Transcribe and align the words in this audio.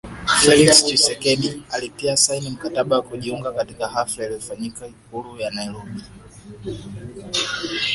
Felix 0.41 0.83
Tchisekedi 0.85 1.63
alitia 1.71 2.17
saini 2.17 2.49
mkataba 2.49 2.95
wa 2.95 3.01
kujiunga 3.01 3.51
katika 3.51 3.87
hafla 3.87 4.25
iliyofanyika 4.25 4.87
Ikulu 4.87 5.37
ya 5.39 5.51
Nairobi 5.51 6.01